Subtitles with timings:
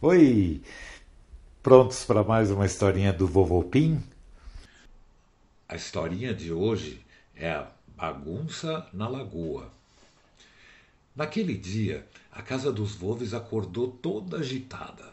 [0.00, 0.62] Oi!
[1.60, 4.00] Prontos para mais uma historinha do Vovô Pim?
[5.68, 7.04] A historinha de hoje
[7.34, 9.72] é a bagunça na lagoa.
[11.16, 15.12] Naquele dia, a casa dos Volves acordou toda agitada.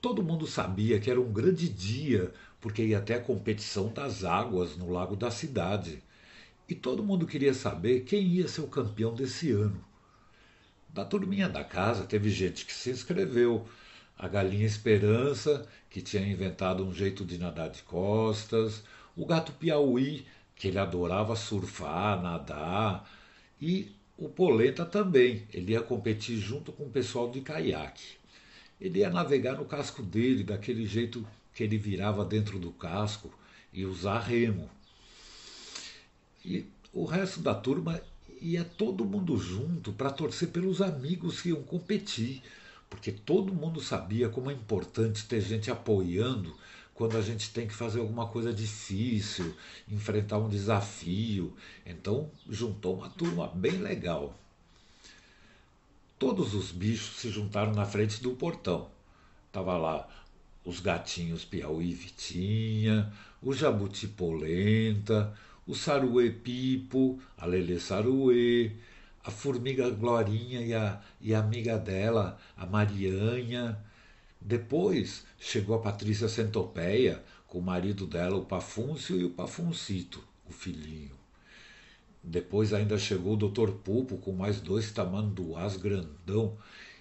[0.00, 2.32] Todo mundo sabia que era um grande dia,
[2.62, 6.02] porque ia até a competição das águas no lago da cidade.
[6.66, 9.84] E todo mundo queria saber quem ia ser o campeão desse ano.
[10.88, 13.66] Da turminha da casa, teve gente que se inscreveu,
[14.18, 18.82] a galinha Esperança, que tinha inventado um jeito de nadar de costas,
[19.16, 23.08] o gato Piauí, que ele adorava surfar, nadar,
[23.60, 28.16] e o Polenta também, ele ia competir junto com o pessoal de caiaque.
[28.80, 33.32] Ele ia navegar no casco dele, daquele jeito que ele virava dentro do casco
[33.72, 34.68] e usar remo.
[36.44, 38.00] E o resto da turma
[38.40, 42.42] ia todo mundo junto para torcer pelos amigos que iam competir
[42.88, 46.56] porque todo mundo sabia como é importante ter gente apoiando
[46.94, 49.54] quando a gente tem que fazer alguma coisa difícil,
[49.88, 51.54] enfrentar um desafio.
[51.86, 54.34] Então juntou uma turma bem legal.
[56.18, 58.90] Todos os bichos se juntaram na frente do portão.
[59.52, 60.08] Tava lá
[60.64, 65.32] os gatinhos Piauí Vitinha, o Jabuti Polenta,
[65.66, 68.72] o Saruê Pipo, a Lelê Saruê,
[69.28, 73.78] a formiga Glorinha e a, e a amiga dela, a Marianha.
[74.40, 80.52] Depois chegou a Patrícia Centopeia, com o marido dela, o Pafúncio, e o Pafuncito, o
[80.52, 81.14] filhinho.
[82.24, 83.70] Depois ainda chegou o Dr.
[83.84, 86.56] Pulpo com mais dois tamanduás grandão.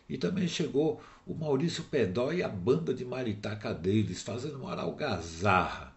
[0.09, 5.95] E também chegou o Maurício Pedó e a banda de maritaca deles, fazendo uma algazarra.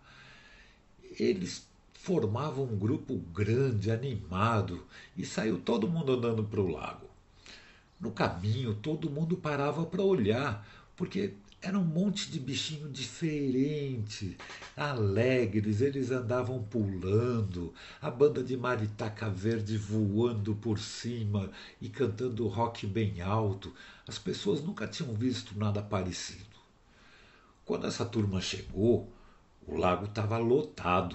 [1.18, 1.68] Eles
[2.02, 7.06] formava um grupo grande, animado, e saiu todo mundo andando para o lago.
[8.00, 10.66] No caminho, todo mundo parava para olhar,
[10.96, 14.34] porque era um monte de bichinho diferente,
[14.74, 21.50] alegres, eles andavam pulando, a banda de maritaca verde voando por cima
[21.82, 23.74] e cantando rock bem alto.
[24.08, 26.56] As pessoas nunca tinham visto nada parecido.
[27.62, 29.12] Quando essa turma chegou,
[29.66, 31.14] o lago estava lotado.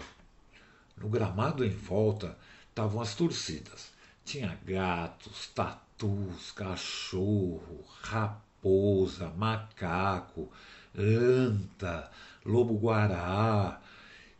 [0.98, 2.38] No gramado em volta
[2.70, 3.92] estavam as torcidas.
[4.24, 10.50] Tinha gatos, tatus, cachorro, raposa, macaco,
[10.98, 12.10] anta,
[12.46, 13.82] lobo-guará.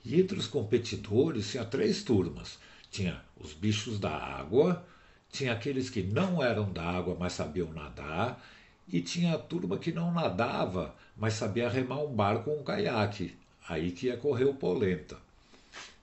[0.04, 2.58] E entre os competidores tinha três turmas.
[2.90, 4.86] Tinha os bichos da água,
[5.30, 8.42] tinha aqueles que não eram da água, mas sabiam nadar,
[8.88, 13.38] e tinha a turma que não nadava, mas sabia remar um barco ou um caiaque.
[13.68, 15.25] Aí que ia correr o polenta.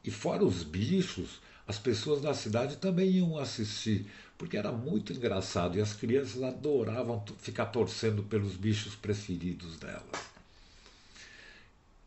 [0.04, 5.78] E fora os bichos, as pessoas da cidade também iam assistir, porque era muito engraçado
[5.78, 10.32] e as crianças adoravam ficar torcendo pelos bichos preferidos delas.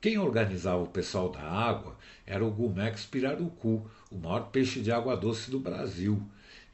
[0.01, 1.97] Quem organizava o pessoal da água
[2.27, 6.21] era o Gumex pirarucu, o maior peixe de água doce do Brasil.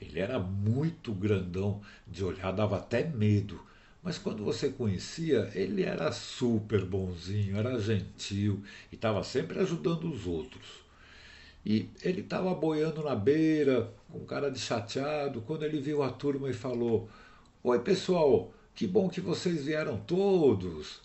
[0.01, 3.61] Ele era muito grandão, de olhar dava até medo,
[4.03, 10.25] mas quando você conhecia, ele era super bonzinho, era gentil e estava sempre ajudando os
[10.25, 10.80] outros.
[11.65, 16.49] E ele estava boiando na beira, com cara de chateado, quando ele viu a turma
[16.49, 17.07] e falou:
[17.63, 20.99] Oi, pessoal, que bom que vocês vieram todos.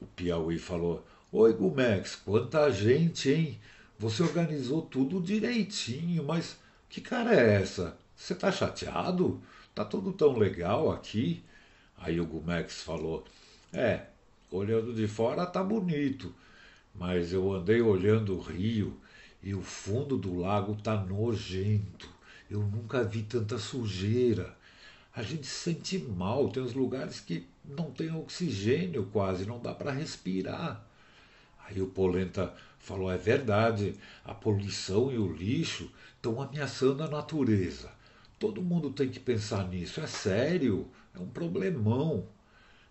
[0.00, 3.60] O Piauí falou: Oi, Gumex, quanta gente, hein?
[3.98, 6.58] Você organizou tudo direitinho, mas
[6.88, 7.96] que cara é essa?
[8.16, 9.40] Você tá chateado?
[9.72, 11.42] Tá tudo tão legal aqui?
[11.96, 13.24] Aí o Gumex falou:
[13.72, 14.06] É,
[14.50, 16.34] olhando de fora tá bonito,
[16.92, 19.00] mas eu andei olhando o rio
[19.42, 22.08] e o fundo do lago tá nojento.
[22.50, 24.56] Eu nunca vi tanta sujeira.
[25.14, 26.48] A gente se sente mal.
[26.48, 30.84] Tem uns lugares que não tem oxigênio quase, não dá para respirar.
[31.66, 33.94] Aí o Polenta falou: é verdade,
[34.24, 37.90] a poluição e o lixo estão ameaçando a natureza.
[38.38, 40.00] Todo mundo tem que pensar nisso.
[40.00, 42.26] É sério, é um problemão.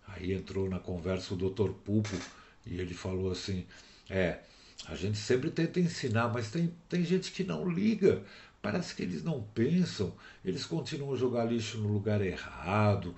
[0.07, 2.17] Aí entrou na conversa o doutor Pupo
[2.65, 3.65] e ele falou assim:
[4.09, 4.39] é,
[4.87, 8.23] a gente sempre tenta ensinar, mas tem, tem gente que não liga.
[8.61, 10.13] Parece que eles não pensam,
[10.45, 13.15] eles continuam a jogar lixo no lugar errado,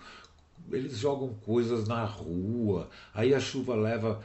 [0.72, 4.24] eles jogam coisas na rua, aí a chuva leva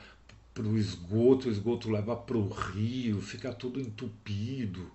[0.54, 4.90] para o esgoto, o esgoto leva para o rio, fica tudo entupido.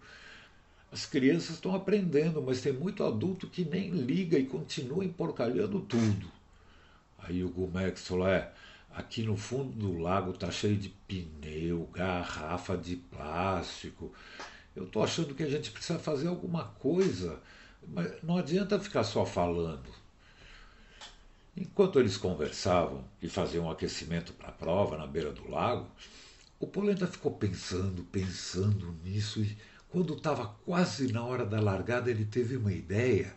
[0.92, 6.28] As crianças estão aprendendo, mas tem muito adulto que nem liga e continua emporcalhando tudo.
[7.18, 8.52] Aí o Gumex falou: é,
[8.94, 14.14] Aqui no fundo do lago está cheio de pneu, garrafa de plástico.
[14.76, 17.42] Eu estou achando que a gente precisa fazer alguma coisa,
[17.88, 19.90] mas não adianta ficar só falando.
[21.58, 25.88] Enquanto eles conversavam e faziam um aquecimento para a prova na beira do lago,
[26.60, 29.58] o Polenta ficou pensando, pensando nisso e
[29.90, 33.36] quando estava quase na hora da largada ele teve uma ideia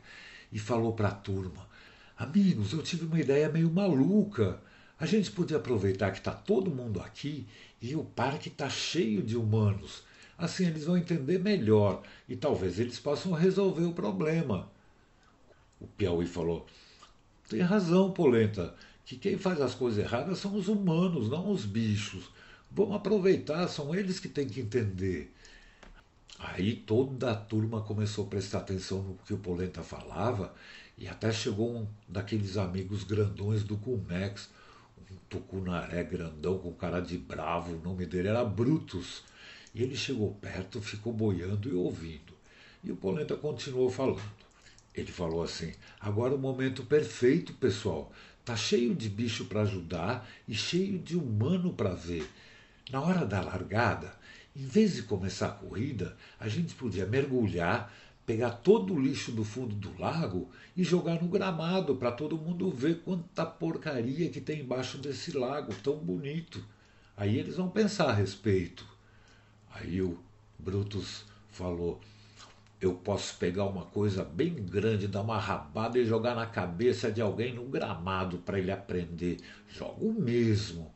[0.52, 1.68] e falou para a turma:
[2.16, 4.60] Amigos, eu tive uma ideia meio maluca.
[4.98, 7.46] A gente podia aproveitar que está todo mundo aqui
[7.80, 10.02] e o parque está cheio de humanos.
[10.38, 14.70] Assim eles vão entender melhor e talvez eles possam resolver o problema.
[15.80, 16.66] O Piauí falou:
[17.48, 22.30] Tem razão, Polenta, que quem faz as coisas erradas são os humanos, não os bichos.
[22.70, 25.32] Vamos aproveitar, são eles que têm que entender.
[26.38, 30.54] Aí toda a turma começou a prestar atenção no que o Polenta falava
[30.98, 34.65] e até chegou um daqueles amigos grandões do Gumex, um
[35.28, 39.24] tucunaré grandão com cara de bravo, o nome dele era Brutus.
[39.74, 42.34] E ele chegou perto, ficou boiando e ouvindo.
[42.82, 44.22] E o Polenta continuou falando.
[44.94, 48.12] Ele falou assim: agora o momento perfeito, pessoal.
[48.44, 52.26] Tá cheio de bicho para ajudar e cheio de humano para ver.
[52.90, 54.14] Na hora da largada,
[54.54, 57.92] em vez de começar a corrida, a gente podia mergulhar,
[58.26, 62.68] pegar todo o lixo do fundo do lago e jogar no gramado para todo mundo
[62.70, 66.62] ver quanta porcaria que tem embaixo desse lago tão bonito.
[67.16, 68.84] Aí eles vão pensar a respeito.
[69.72, 70.18] Aí o
[70.58, 72.00] Brutus falou:
[72.80, 77.22] Eu posso pegar uma coisa bem grande, dar uma rabada e jogar na cabeça de
[77.22, 79.38] alguém no gramado para ele aprender.
[79.68, 80.92] Jogo mesmo.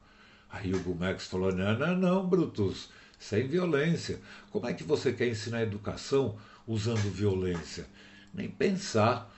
[0.50, 2.90] Aí o Gumex falou: Não, não, não, Brutus,
[3.20, 4.20] sem violência.
[4.50, 6.36] Como é que você quer ensinar educação
[6.72, 7.87] usando violência.
[8.32, 9.34] Nem pensar.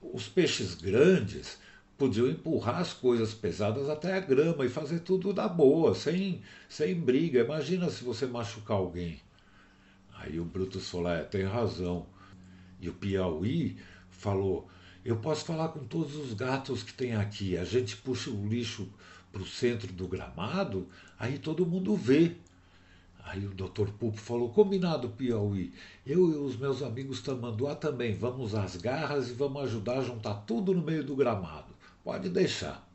[0.00, 1.58] Os peixes grandes
[1.96, 6.94] podiam empurrar as coisas pesadas até a grama e fazer tudo na boa, sem, sem
[6.94, 7.40] briga.
[7.40, 9.20] Imagina se você machucar alguém.
[10.14, 12.06] Aí o Brutus falou: é, tem razão.
[12.80, 13.76] E o Piauí
[14.08, 14.68] falou:
[15.04, 17.56] eu posso falar com todos os gatos que tem aqui.
[17.56, 18.88] A gente puxa o lixo
[19.32, 20.88] para o centro do gramado,
[21.18, 22.36] aí todo mundo vê.
[23.24, 25.72] Aí o doutor Pupo falou: combinado, Piauí.
[26.06, 30.34] Eu e os meus amigos Tamanduá também vamos às garras e vamos ajudar a juntar
[30.46, 31.74] tudo no meio do gramado.
[32.02, 32.88] Pode deixar.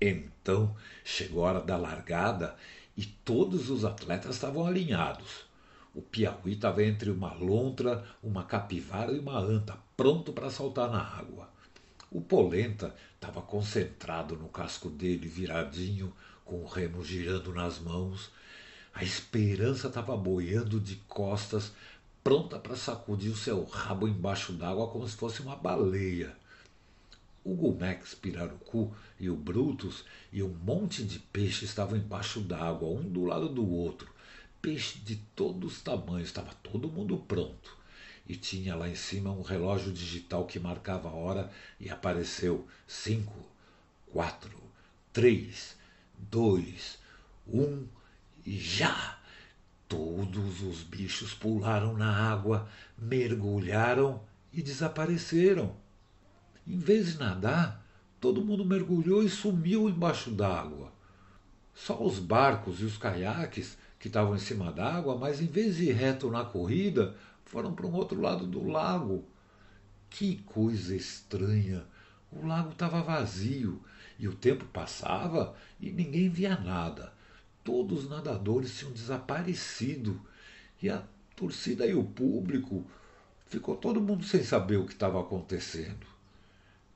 [0.00, 2.56] Então chegou a hora da largada
[2.96, 5.44] e todos os atletas estavam alinhados.
[5.94, 11.02] O Piauí estava entre uma lontra, uma capivara e uma anta, pronto para saltar na
[11.02, 11.48] água.
[12.10, 16.12] O Polenta estava concentrado no casco dele, viradinho,
[16.44, 18.30] com o remo girando nas mãos
[18.92, 21.72] a esperança estava boiando de costas,
[22.22, 26.36] pronta para sacudir o seu rabo embaixo d'água como se fosse uma baleia.
[27.42, 33.02] O Gumex Pirarucu e o Brutus e um monte de peixe estavam embaixo d'água, um
[33.02, 34.12] do lado do outro.
[34.60, 37.78] Peixe de todos os tamanhos, estava todo mundo pronto.
[38.28, 41.50] E tinha lá em cima um relógio digital que marcava a hora
[41.80, 43.48] e apareceu cinco,
[44.12, 44.60] quatro,
[45.12, 45.76] três,
[46.18, 46.98] dois,
[47.48, 47.86] um
[48.46, 49.18] já
[49.90, 54.22] todos os bichos pularam na água, mergulharam
[54.52, 55.74] e desapareceram.
[56.64, 57.84] Em vez de nadar,
[58.20, 60.92] todo mundo mergulhou e sumiu embaixo d'água.
[61.74, 65.86] Só os barcos e os caiaques, que estavam em cima d'água, mas em vez de
[65.86, 69.24] ir reto na corrida, foram para um outro lado do lago.
[70.08, 71.84] Que coisa estranha!
[72.30, 73.82] O lago estava vazio
[74.20, 77.12] e o tempo passava e ninguém via nada
[77.64, 80.20] todos os nadadores tinham desaparecido.
[80.82, 81.02] E a
[81.36, 82.84] torcida e o público
[83.46, 86.06] ficou todo mundo sem saber o que estava acontecendo.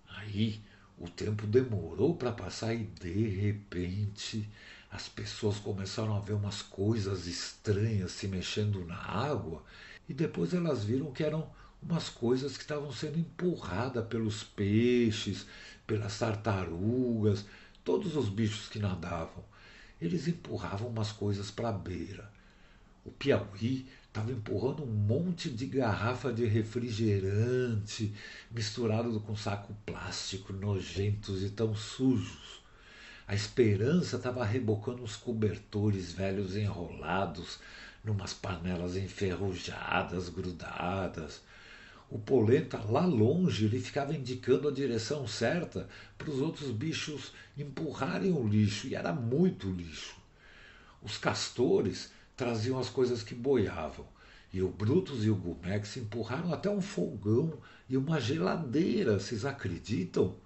[0.09, 0.61] Aí
[0.99, 4.49] o tempo demorou para passar e de repente
[4.90, 9.62] as pessoas começaram a ver umas coisas estranhas se mexendo na água.
[10.09, 11.50] E depois elas viram que eram
[11.83, 15.47] umas coisas que estavam sendo empurradas pelos peixes,
[15.87, 17.44] pelas tartarugas,
[17.83, 19.44] todos os bichos que nadavam
[20.06, 22.30] eles empurravam umas coisas para a beira.
[23.04, 28.14] O Piauí estava empurrando um monte de garrafa de refrigerante
[28.50, 32.62] misturado com saco plástico nojentos e tão sujos.
[33.26, 37.58] A esperança estava rebocando uns cobertores velhos enrolados
[38.04, 41.40] numas panelas enferrujadas, grudadas.
[42.11, 48.32] O polenta, lá longe, ele ficava indicando a direção certa para os outros bichos empurrarem
[48.32, 50.16] o lixo, e era muito lixo.
[51.02, 54.06] Os castores traziam as coisas que boiavam,
[54.52, 57.58] e o Brutus e o Gumex empurraram até um fogão
[57.88, 60.37] e uma geladeira, vocês acreditam?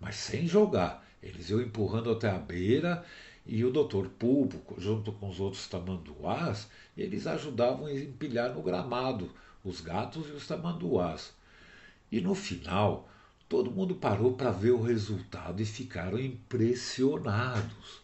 [0.00, 1.04] Mas sem jogar.
[1.22, 3.04] Eles iam empurrando até a beira
[3.46, 9.30] e o doutor Pulpo, junto com os outros tamanduás, eles ajudavam a empilhar no gramado
[9.64, 11.32] os gatos e os tamanduás.
[12.10, 13.08] E no final,
[13.48, 18.00] Todo mundo parou para ver o resultado e ficaram impressionados.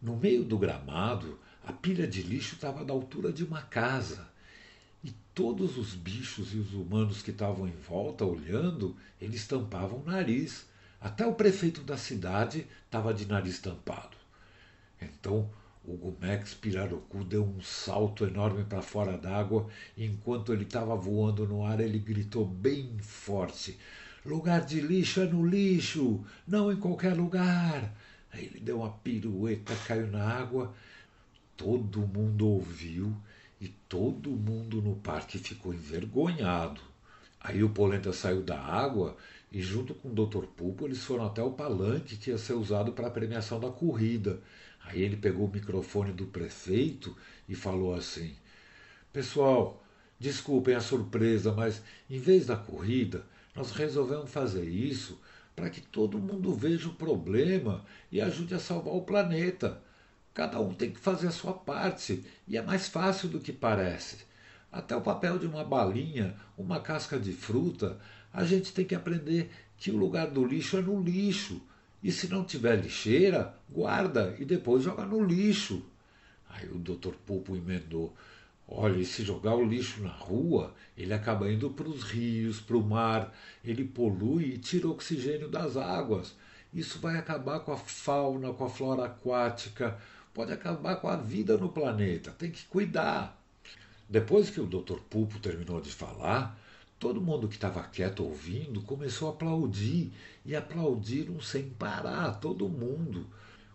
[0.00, 4.28] No meio do gramado, a pilha de lixo estava da altura de uma casa.
[5.02, 10.04] E todos os bichos e os humanos que estavam em volta olhando, eles tampavam o
[10.04, 10.66] nariz.
[11.00, 14.21] Até o prefeito da cidade estava de nariz tampado.
[15.04, 15.50] Então
[15.84, 19.66] o Gumex Pirarucu deu um salto enorme para fora d'água
[19.96, 23.78] e enquanto ele estava voando no ar ele gritou bem forte:
[24.24, 27.92] Lugar de lixo é no lixo, não em qualquer lugar.
[28.32, 30.72] Aí ele deu uma pirueta, caiu na água.
[31.56, 33.14] Todo mundo ouviu
[33.60, 36.80] e todo mundo no parque ficou envergonhado.
[37.40, 39.16] Aí o Polenta saiu da água
[39.52, 40.46] e, junto com o Dr.
[40.46, 44.40] Pulpo, eles foram até o palanque que ia ser usado para a premiação da corrida.
[44.82, 47.14] Aí ele pegou o microfone do prefeito
[47.46, 48.34] e falou assim:
[49.12, 49.84] Pessoal,
[50.18, 55.20] desculpem a surpresa, mas em vez da corrida, nós resolvemos fazer isso
[55.54, 59.82] para que todo mundo veja o problema e ajude a salvar o planeta.
[60.32, 64.24] Cada um tem que fazer a sua parte e é mais fácil do que parece.
[64.70, 68.00] Até o papel de uma balinha, uma casca de fruta,
[68.32, 71.60] a gente tem que aprender que o lugar do lixo é no lixo.
[72.02, 75.82] E se não tiver lixeira, guarda e depois joga no lixo.
[76.48, 78.14] Aí o doutor Pulpo emendou.
[78.66, 82.76] Olha, e se jogar o lixo na rua, ele acaba indo para os rios, para
[82.76, 83.34] o mar,
[83.64, 86.34] ele polui e tira oxigênio das águas.
[86.72, 89.98] Isso vai acabar com a fauna, com a flora aquática,
[90.32, 92.30] pode acabar com a vida no planeta.
[92.30, 93.38] Tem que cuidar.
[94.08, 95.00] Depois que o Dr.
[95.10, 96.58] Pulpo terminou de falar,
[97.02, 100.12] todo mundo que estava quieto ouvindo começou a aplaudir
[100.46, 103.26] e aplaudiram sem parar, todo mundo.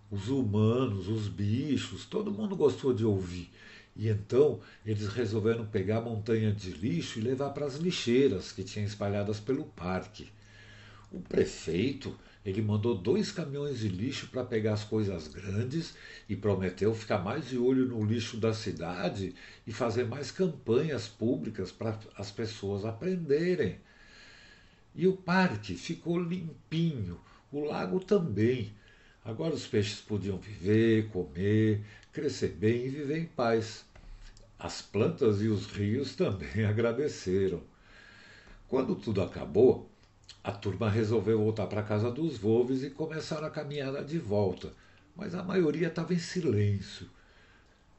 [0.09, 3.51] Os humanos, os bichos, todo mundo gostou de ouvir.
[3.97, 8.63] E então eles resolveram pegar a montanha de lixo e levar para as lixeiras que
[8.63, 10.29] tinham espalhadas pelo parque.
[11.11, 12.15] O prefeito
[12.47, 15.95] ele mandou dois caminhões de lixo para pegar as coisas grandes
[16.29, 19.35] e prometeu ficar mais de olho no lixo da cidade
[19.65, 23.77] e fazer mais campanhas públicas para as pessoas aprenderem.
[24.95, 27.19] E o parque ficou limpinho,
[27.51, 28.71] o lago também.
[29.25, 33.83] Agora os peixes podiam viver, comer, crescer bem e viver em paz.
[34.57, 37.61] As plantas e os rios também agradeceram.
[38.69, 39.91] Quando tudo acabou,
[40.43, 44.71] a turma resolveu voltar para a casa dos Volves e começaram a caminhada de volta,
[45.15, 47.09] mas a maioria estava em silêncio.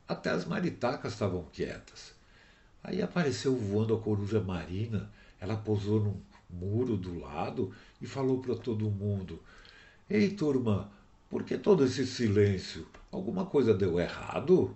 [0.06, 2.14] Até as maritacas estavam quietas.
[2.82, 7.70] Aí apareceu voando a coruja marina, ela pousou num muro do lado
[8.00, 9.42] e falou para todo mundo:
[10.08, 10.90] Ei, turma,
[11.28, 12.86] por que todo esse silêncio?
[13.12, 14.74] Alguma coisa deu errado?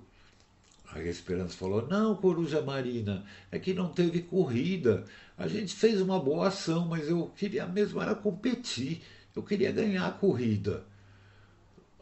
[0.94, 5.04] Aí a Esperança falou: Não, Coruja Marina, é que não teve corrida.
[5.36, 9.02] A gente fez uma boa ação, mas eu queria mesmo era competir.
[9.34, 10.84] Eu queria ganhar a corrida.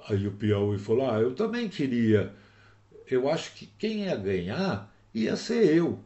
[0.08, 2.34] Aí o Piauí falou: Ah, eu também queria.
[3.08, 6.00] Eu acho que quem ia ganhar ia ser eu.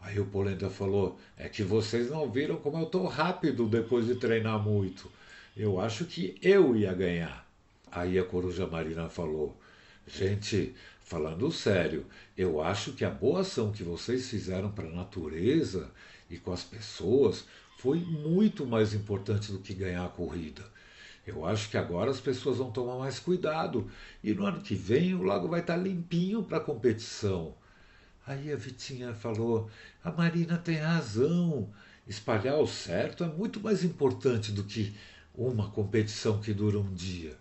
[0.00, 4.16] Aí o Polenta falou: É que vocês não viram como eu estou rápido depois de
[4.16, 5.10] treinar muito.
[5.56, 7.46] Eu acho que eu ia ganhar.
[7.90, 9.56] Aí a Coruja Marina falou:
[10.06, 10.74] Gente,
[11.04, 12.06] falando sério,
[12.36, 15.90] eu acho que a boa ação que vocês fizeram para a natureza
[16.30, 17.44] e com as pessoas
[17.78, 20.64] foi muito mais importante do que ganhar a corrida.
[21.26, 23.90] Eu acho que agora as pessoas vão tomar mais cuidado
[24.22, 27.54] e no ano que vem o lago vai estar limpinho para a competição.
[28.26, 29.70] Aí a Vitinha falou:
[30.02, 31.70] a Marina tem razão.
[32.06, 34.94] Espalhar o certo é muito mais importante do que
[35.34, 37.36] uma competição que dura um dia.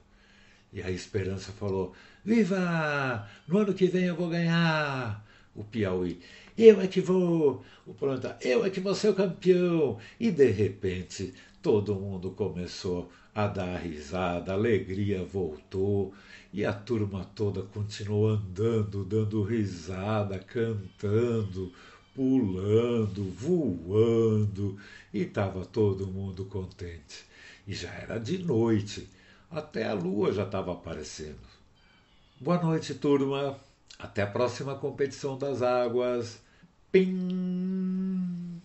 [0.72, 1.94] E a Esperança falou:
[2.26, 3.28] Viva!
[3.46, 5.26] No ano que vem eu vou ganhar!
[5.54, 6.22] O Piauí:
[6.58, 7.64] Eu é que vou!
[7.86, 9.98] O Planta: Eu é que vou ser o campeão!
[10.18, 16.14] E de repente todo mundo começou a dar risada, a alegria voltou
[16.54, 21.74] e a turma toda continuou andando, dando risada, cantando,
[22.16, 24.78] pulando, voando
[25.14, 27.26] e estava todo mundo contente.
[27.68, 29.10] E já era de noite.
[29.52, 31.53] Até a lua já estava aparecendo.
[32.44, 33.58] Boa noite, turma.
[33.98, 36.42] Até a próxima competição das águas.
[36.92, 38.62] Pim!